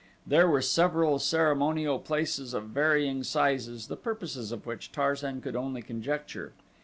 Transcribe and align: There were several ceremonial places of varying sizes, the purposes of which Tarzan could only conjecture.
There 0.25 0.49
were 0.49 0.63
several 0.63 1.19
ceremonial 1.19 1.99
places 1.99 2.55
of 2.55 2.69
varying 2.69 3.23
sizes, 3.23 3.85
the 3.85 3.95
purposes 3.95 4.51
of 4.51 4.65
which 4.65 4.91
Tarzan 4.91 5.41
could 5.41 5.55
only 5.55 5.83
conjecture. 5.83 6.53